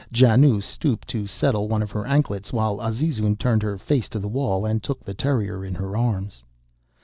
[0.11, 4.27] Janoo stooped to settle one of her anklets, while Azizun turned her face to the
[4.27, 6.41] wall and took the terrier in her arms.